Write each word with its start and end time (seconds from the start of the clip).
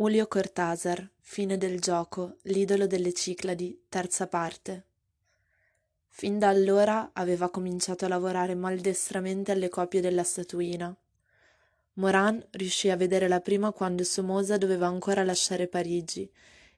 Julio 0.00 0.28
Cortázar, 0.28 1.06
fine 1.20 1.58
del 1.58 1.78
gioco, 1.78 2.38
l'idolo 2.44 2.86
delle 2.86 3.12
Cicladi, 3.12 3.82
terza 3.86 4.28
parte. 4.28 4.86
Fin 6.08 6.38
da 6.38 6.48
allora 6.48 7.10
aveva 7.12 7.50
cominciato 7.50 8.06
a 8.06 8.08
lavorare 8.08 8.54
maldestramente 8.54 9.52
alle 9.52 9.68
copie 9.68 10.00
della 10.00 10.22
statuina. 10.22 10.96
Moran 11.96 12.42
riuscì 12.52 12.88
a 12.88 12.96
vedere 12.96 13.28
la 13.28 13.40
prima 13.40 13.72
quando 13.72 14.02
Somoza 14.02 14.56
doveva 14.56 14.86
ancora 14.86 15.22
lasciare 15.22 15.68
Parigi 15.68 16.26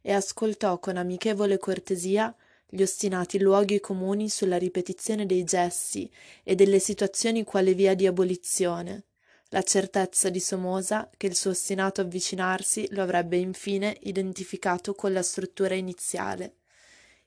e 0.00 0.12
ascoltò 0.12 0.80
con 0.80 0.96
amichevole 0.96 1.58
cortesia 1.58 2.34
gli 2.66 2.82
ostinati 2.82 3.38
luoghi 3.38 3.78
comuni 3.78 4.28
sulla 4.28 4.58
ripetizione 4.58 5.26
dei 5.26 5.44
gesti 5.44 6.12
e 6.42 6.56
delle 6.56 6.80
situazioni 6.80 7.44
quale 7.44 7.72
via 7.72 7.94
di 7.94 8.04
abolizione 8.04 9.04
la 9.52 9.62
certezza 9.62 10.30
di 10.30 10.40
Somoza 10.40 11.10
che 11.14 11.26
il 11.26 11.36
suo 11.36 11.50
ostinato 11.50 12.00
avvicinarsi 12.00 12.88
lo 12.92 13.02
avrebbe 13.02 13.36
infine 13.36 13.94
identificato 14.00 14.94
con 14.94 15.12
la 15.12 15.22
struttura 15.22 15.74
iniziale, 15.74 16.54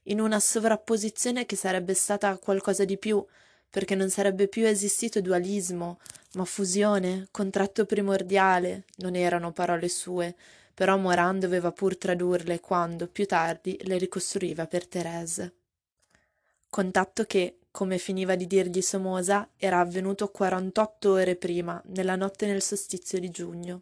in 0.04 0.20
una 0.20 0.40
sovrapposizione 0.40 1.46
che 1.46 1.56
sarebbe 1.56 1.94
stata 1.94 2.36
qualcosa 2.40 2.84
di 2.84 2.98
più, 2.98 3.24
perché 3.70 3.94
non 3.94 4.10
sarebbe 4.10 4.48
più 4.48 4.66
esistito 4.66 5.22
dualismo, 5.22 6.00
ma 6.34 6.46
fusione, 6.46 7.28
contratto 7.30 7.86
primordiale, 7.86 8.86
non 8.98 9.16
erano 9.16 9.52
parole 9.52 9.88
sue, 9.88 10.36
però 10.74 10.98
Moran 10.98 11.40
doveva 11.40 11.72
pur 11.72 11.96
tradurle 11.96 12.60
quando, 12.60 13.08
più 13.08 13.28
tardi, 13.28 13.78
le 13.84 14.00
ricostruiva 14.00 14.66
per 14.66 14.88
Thérèse. 14.88 15.54
Contatto 16.70 17.24
che, 17.26 17.60
come 17.76 17.98
finiva 17.98 18.36
di 18.38 18.48
dirgli 18.48 18.82
Somoza, 18.82 19.50
era 19.58 19.82
avvenuto 19.82 20.30
quarantotto 20.30 21.12
ore 21.12 21.36
prima, 21.36 21.82
nella 21.88 22.16
notte 22.16 22.46
nel 22.46 22.62
solstizio 22.62 23.20
di 23.20 23.30
giugno. 23.30 23.82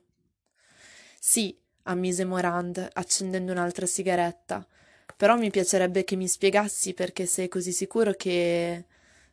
Sì, 1.20 1.56
ammise 1.84 2.26
Morand, 2.26 2.90
accendendo 2.94 3.52
un'altra 3.52 3.86
sigaretta, 3.86 4.68
però 5.16 5.38
mi 5.38 5.52
piacerebbe 5.52 6.04
che 6.06 6.16
mi 6.16 6.28
spiegassi 6.28 6.96
perché 6.96 7.28
sei 7.28 7.48
così 7.48 7.72
sicuro 7.72 8.14
che... 8.14 8.86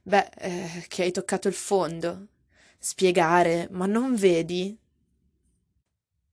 beh, 0.03 0.29
eh, 0.37 0.85
che 0.89 1.05
hai 1.05 1.11
toccato 1.11 1.49
il 1.49 1.55
fondo. 1.55 2.27
Spiegare, 2.79 3.67
ma 3.71 3.87
non 3.87 4.15
vedi? 4.15 4.77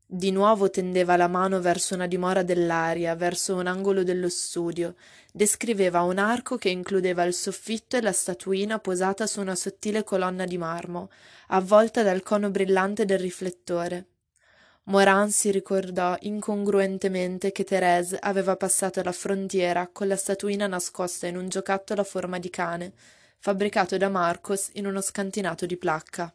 Di 0.09 0.31
nuovo 0.31 0.69
tendeva 0.69 1.17
la 1.17 1.27
mano 1.27 1.59
verso 1.59 1.93
una 1.93 2.07
dimora 2.07 2.41
dell'aria, 2.41 3.13
verso 3.15 3.55
un 3.55 3.67
angolo 3.67 4.03
dello 4.03 4.29
studio. 4.29 4.95
Descriveva 5.33 6.01
un 6.03 6.17
arco 6.17 6.55
che 6.57 6.69
includeva 6.69 7.25
il 7.25 7.33
soffitto 7.33 7.97
e 7.97 8.01
la 8.01 8.13
statuina 8.13 8.79
posata 8.79 9.27
su 9.27 9.41
una 9.41 9.53
sottile 9.53 10.05
colonna 10.05 10.45
di 10.45 10.57
marmo, 10.57 11.09
avvolta 11.47 12.03
dal 12.03 12.23
cono 12.23 12.49
brillante 12.49 13.03
del 13.03 13.19
riflettore. 13.19 14.05
Moran 14.83 15.29
si 15.29 15.51
ricordò 15.51 16.15
incongruentemente 16.21 17.51
che 17.51 17.65
Thérèse 17.65 18.15
aveva 18.17 18.55
passato 18.55 19.03
la 19.03 19.11
frontiera 19.11 19.89
con 19.91 20.07
la 20.07 20.15
statuina 20.15 20.67
nascosta 20.67 21.27
in 21.27 21.35
un 21.35 21.49
giocattolo 21.49 21.99
a 21.99 22.05
forma 22.05 22.39
di 22.39 22.49
cane, 22.49 22.93
fabbricato 23.39 23.97
da 23.97 24.07
Marcos 24.07 24.69
in 24.75 24.87
uno 24.87 25.01
scantinato 25.01 25.65
di 25.65 25.75
placca. 25.75 26.33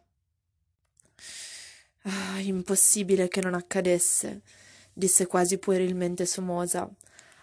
Ah, 2.05 2.41
impossibile 2.41 3.29
che 3.29 3.41
non 3.41 3.55
accadesse, 3.55 4.41
disse 4.93 5.27
quasi 5.27 5.59
puerilmente 5.59 6.27
Somoza. 6.27 6.91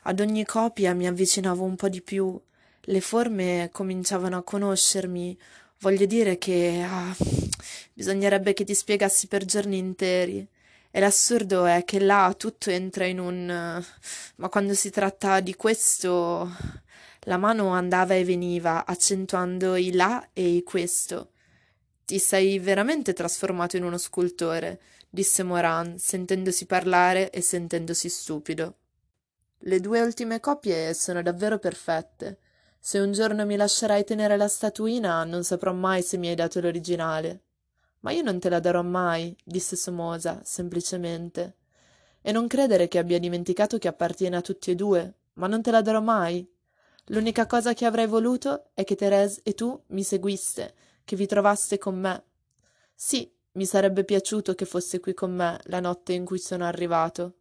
Ad 0.04 0.20
ogni 0.20 0.44
copia 0.46 0.94
mi 0.94 1.08
avvicinavo 1.08 1.64
un 1.64 1.76
po' 1.76 1.88
di 1.88 2.02
più. 2.02 2.40
Le 2.82 3.02
forme 3.02 3.70
cominciavano 3.72 4.38
a 4.38 4.44
conoscermi. 4.44 5.38
Voglio 5.80 6.06
dire 6.06 6.38
che 6.38 6.86
ah, 6.86 7.16
bisognerebbe 7.94 8.54
che 8.54 8.66
ti 8.66 8.76
spiegassi 8.76 9.28
per 9.28 9.46
giorni 9.46 9.78
interi. 9.78 10.46
E 10.92 11.00
l'assurdo 11.00 11.66
è 11.66 11.84
che 11.86 12.00
là 12.00 12.34
tutto 12.38 12.70
entra 12.70 13.06
in 13.06 13.20
un... 13.20 13.84
ma 14.36 14.50
quando 14.50 14.74
si 14.74 14.90
tratta 14.90 15.40
di 15.40 15.56
questo... 15.56 16.52
La 17.24 17.38
mano 17.38 17.70
andava 17.70 18.16
e 18.16 18.24
veniva, 18.24 18.86
accentuando 18.86 19.76
i 19.76 19.94
là 19.94 20.30
e 20.34 20.48
i 20.56 20.64
questo. 20.64 21.32
Ti 22.10 22.18
sei 22.18 22.58
veramente 22.58 23.14
trasformato 23.14 23.78
in 23.78 23.84
uno 23.84 24.00
scultore, 24.00 24.82
disse 25.08 25.44
Moran, 25.44 26.00
sentendosi 26.00 26.66
parlare 26.66 27.30
e 27.30 27.40
sentendosi 27.40 28.10
stupido. 28.10 28.78
Le 29.60 29.80
due 29.80 30.02
ultime 30.02 30.40
copie 30.40 30.96
sono 30.96 31.22
davvero 31.22 31.60
perfette. 31.60 32.40
Se 32.80 32.98
un 32.98 33.12
giorno 33.12 33.46
mi 33.46 33.56
lascerai 33.56 34.04
tenere 34.06 34.38
la 34.38 34.48
statuina, 34.48 35.24
non 35.24 35.44
saprò 35.44 35.72
mai 35.72 36.02
se 36.02 36.18
mi 36.18 36.30
hai 36.30 36.34
dato 36.34 36.60
l'originale. 36.60 37.44
Ma 38.00 38.10
io 38.10 38.24
non 38.24 38.40
te 38.40 38.50
la 38.50 38.60
darò 38.60 38.82
mai, 38.82 39.38
disse 39.44 39.76
Somoza, 39.76 40.42
semplicemente. 40.44 41.58
E 42.24 42.32
non 42.32 42.48
credere 42.48 42.88
che 42.88 42.98
abbia 42.98 43.20
dimenticato 43.20 43.78
che 43.78 43.88
appartiene 43.88 44.36
a 44.36 44.42
tutti 44.42 44.72
e 44.72 44.76
due, 44.76 45.14
ma 45.34 45.46
non 45.46 45.62
te 45.62 45.70
la 45.70 45.84
darò 45.84 46.02
mai. 46.02 46.44
L'unica 47.10 47.46
cosa 47.46 47.76
che 47.76 47.86
avrei 47.86 48.08
voluto 48.08 48.72
è 48.74 48.84
che 48.84 48.96
Thérèse 48.96 49.42
e 49.44 49.54
tu 49.54 49.80
mi 49.90 50.02
seguiste 50.02 50.74
che 51.10 51.16
vi 51.16 51.26
trovaste 51.26 51.80
con 51.80 52.00
me. 52.00 52.24
Sì, 52.94 53.28
mi 53.54 53.66
sarebbe 53.66 54.04
piaciuto 54.04 54.54
che 54.54 54.66
fosse 54.66 55.00
qui 55.00 55.16
con 55.16 55.34
me 55.34 55.60
la 55.64 55.80
notte 55.80 56.14
in 56.14 56.24
cui 56.24 56.38
sono 56.38 56.66
arrivato. 56.66 57.34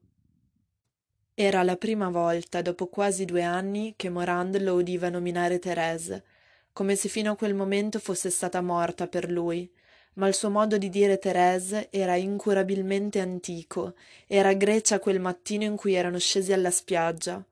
Era 1.35 1.63
la 1.63 1.77
prima 1.77 2.09
volta, 2.09 2.63
dopo 2.63 2.87
quasi 2.87 3.27
due 3.27 3.43
anni, 3.43 3.93
che 3.95 4.09
Morand 4.09 4.59
lo 4.63 4.73
udiva 4.73 5.11
nominare 5.11 5.59
Thérèse, 5.59 6.23
come 6.73 6.97
se 6.97 7.11
fino 7.11 7.33
a 7.33 7.37
quel 7.37 7.55
momento 7.55 7.99
fosse 7.99 8.31
stata 8.31 8.63
morta 8.63 9.07
per 9.07 9.31
lui, 9.31 9.71
ma 10.15 10.27
il 10.29 10.35
suo 10.35 10.49
modo 10.49 10.79
di 10.79 10.89
dire 10.89 11.19
Thérèse 11.19 11.89
era 11.91 12.17
incurabilmente 12.17 13.21
antico, 13.21 13.97
era 14.27 14.55
Grecia 14.55 14.99
quel 14.99 15.21
mattino 15.21 15.65
in 15.65 15.77
cui 15.77 15.93
erano 15.93 16.19
scesi 16.19 16.55
alla 16.55 16.71
spiaggia. 16.71 17.45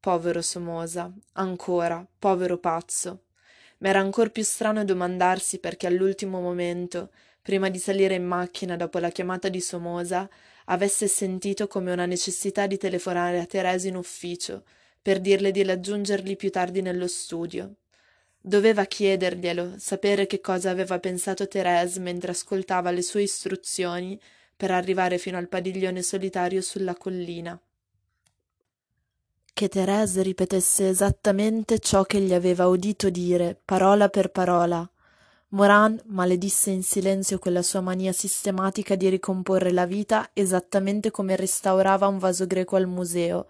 Povero 0.00 0.40
Somoza, 0.40 1.12
ancora, 1.32 2.02
povero 2.18 2.56
pazzo 2.56 3.24
ma 3.80 3.88
era 3.88 4.00
ancor 4.00 4.30
più 4.30 4.42
strano 4.42 4.84
domandarsi 4.84 5.58
perché 5.58 5.86
all'ultimo 5.86 6.40
momento 6.40 7.10
prima 7.42 7.68
di 7.68 7.78
salire 7.78 8.14
in 8.14 8.24
macchina 8.24 8.76
dopo 8.76 8.98
la 8.98 9.10
chiamata 9.10 9.48
di 9.48 9.60
somoza 9.60 10.28
avesse 10.66 11.08
sentito 11.08 11.66
come 11.66 11.92
una 11.92 12.06
necessità 12.06 12.66
di 12.66 12.76
telefonare 12.76 13.40
a 13.40 13.46
Teresa 13.46 13.88
in 13.88 13.96
ufficio 13.96 14.64
per 15.02 15.20
dirle 15.20 15.50
di 15.50 15.62
raggiungerli 15.62 16.36
più 16.36 16.50
tardi 16.50 16.82
nello 16.82 17.08
studio. 17.08 17.74
Doveva 18.38 18.84
chiederglielo 18.84 19.74
sapere 19.78 20.26
che 20.26 20.40
cosa 20.40 20.70
aveva 20.70 20.98
pensato 20.98 21.44
Thérèse 21.44 22.00
mentre 22.00 22.32
ascoltava 22.32 22.90
le 22.90 23.02
sue 23.02 23.22
istruzioni 23.22 24.18
per 24.56 24.70
arrivare 24.70 25.18
fino 25.18 25.38
al 25.38 25.48
padiglione 25.48 26.02
solitario 26.02 26.60
sulla 26.60 26.94
collina 26.94 27.60
che 29.60 29.68
Thérèse 29.68 30.22
ripetesse 30.22 30.88
esattamente 30.88 31.80
ciò 31.80 32.04
che 32.04 32.18
gli 32.18 32.32
aveva 32.32 32.66
udito 32.66 33.10
dire, 33.10 33.60
parola 33.62 34.08
per 34.08 34.30
parola. 34.30 34.88
Moran 35.48 36.00
maledisse 36.06 36.70
in 36.70 36.82
silenzio 36.82 37.38
quella 37.38 37.60
sua 37.60 37.82
mania 37.82 38.12
sistematica 38.12 38.94
di 38.94 39.10
ricomporre 39.10 39.70
la 39.70 39.84
vita 39.84 40.30
esattamente 40.32 41.10
come 41.10 41.36
restaurava 41.36 42.06
un 42.06 42.16
vaso 42.16 42.46
greco 42.46 42.76
al 42.76 42.86
museo, 42.86 43.48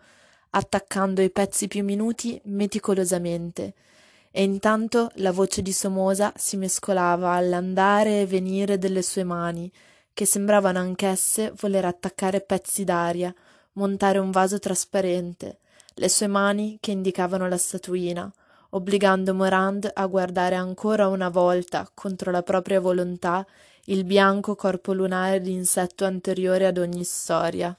attaccando 0.50 1.22
i 1.22 1.31
pezzi 1.31 1.69
più 1.69 1.84
minuti 1.84 2.41
meticolosamente. 2.47 3.75
E 4.32 4.43
intanto 4.43 5.12
la 5.16 5.31
voce 5.31 5.62
di 5.62 5.72
Somoza 5.72 6.32
si 6.34 6.56
mescolava 6.56 7.34
all'andare 7.34 8.22
e 8.22 8.26
venire 8.26 8.78
delle 8.78 9.03
sue 9.03 9.22
mani, 9.22 9.70
che 10.12 10.25
sembravano 10.25 10.81
anch'esse 10.81 11.53
voler 11.60 11.84
attaccare 11.84 12.41
pezzi 12.41 12.82
d'aria, 12.82 13.32
montare 13.75 14.19
un 14.19 14.32
vaso 14.32 14.59
trasparente, 14.59 15.59
le 16.00 16.09
sue 16.09 16.28
mani 16.28 16.78
che 16.81 16.93
indicavano 16.93 17.47
la 17.47 17.59
statuina, 17.59 18.33
obbligando 18.71 19.34
Morand 19.34 19.91
a 19.93 20.06
guardare 20.06 20.55
ancora 20.55 21.09
una 21.09 21.28
volta, 21.28 21.87
contro 21.93 22.31
la 22.31 22.43
propria 22.43 22.81
volontà, 22.81 23.47
il 23.84 24.05
bianco 24.05 24.55
corpo 24.55 24.94
lunare 24.94 25.43
d'insetto 25.43 26.06
anteriore 26.06 26.66
ad 26.66 26.78
ogni 26.78 27.05
storia. 27.05 27.77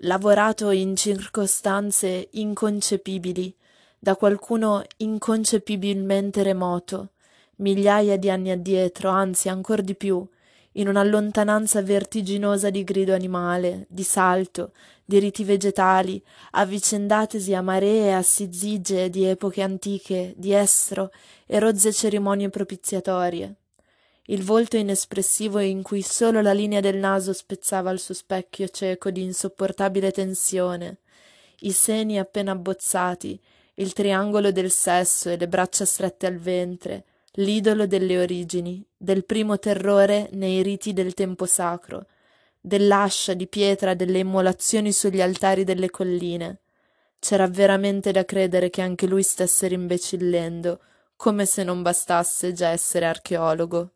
Lavorato 0.00 0.70
in 0.70 0.94
circostanze 0.94 2.28
inconcepibili, 2.30 3.52
da 3.98 4.14
qualcuno 4.14 4.84
inconcepibilmente 4.98 6.44
remoto, 6.44 7.10
migliaia 7.56 8.16
di 8.16 8.30
anni 8.30 8.52
addietro, 8.52 9.08
anzi 9.10 9.48
ancor 9.48 9.82
di 9.82 9.96
più, 9.96 10.24
in 10.76 10.88
una 10.88 11.02
lontananza 11.02 11.82
vertiginosa 11.82 12.70
di 12.70 12.84
grido 12.84 13.14
animale, 13.14 13.86
di 13.88 14.02
salto, 14.02 14.72
di 15.04 15.18
riti 15.18 15.44
vegetali, 15.44 16.22
avvicendatesi 16.52 17.54
a 17.54 17.62
maree 17.62 18.06
e 18.06 18.12
a 18.12 18.22
sizige 18.22 19.08
di 19.08 19.24
epoche 19.24 19.62
antiche, 19.62 20.34
di 20.36 20.52
estro 20.52 21.10
e 21.46 21.58
rozze 21.58 21.92
cerimonie 21.92 22.50
propiziatorie. 22.50 23.54
Il 24.28 24.42
volto 24.42 24.76
inespressivo 24.76 25.60
in 25.60 25.82
cui 25.82 26.02
solo 26.02 26.40
la 26.40 26.52
linea 26.52 26.80
del 26.80 26.96
naso 26.96 27.32
spezzava 27.32 27.90
il 27.92 28.00
suo 28.00 28.12
specchio 28.12 28.68
cieco 28.68 29.10
di 29.10 29.22
insopportabile 29.22 30.10
tensione, 30.10 30.98
i 31.60 31.72
seni 31.72 32.18
appena 32.18 32.52
abbozzati, 32.52 33.40
il 33.74 33.92
triangolo 33.92 34.50
del 34.50 34.70
sesso 34.70 35.30
e 35.30 35.36
le 35.36 35.48
braccia 35.48 35.84
strette 35.84 36.26
al 36.26 36.38
ventre, 36.38 37.04
l'idolo 37.36 37.86
delle 37.86 38.18
origini, 38.18 38.84
del 38.96 39.24
primo 39.24 39.58
terrore 39.58 40.28
nei 40.32 40.62
riti 40.62 40.92
del 40.92 41.14
tempo 41.14 41.46
sacro, 41.46 42.06
dell'ascia 42.60 43.34
di 43.34 43.46
pietra 43.46 43.94
delle 43.94 44.18
immolazioni 44.18 44.92
sugli 44.92 45.20
altari 45.20 45.64
delle 45.64 45.90
colline. 45.90 46.60
C'era 47.18 47.46
veramente 47.46 48.12
da 48.12 48.24
credere 48.24 48.70
che 48.70 48.82
anche 48.82 49.06
lui 49.06 49.22
stesse 49.22 49.66
rimbecillendo, 49.68 50.80
come 51.16 51.46
se 51.46 51.62
non 51.64 51.82
bastasse 51.82 52.52
già 52.52 52.68
essere 52.68 53.06
archeologo. 53.06 53.90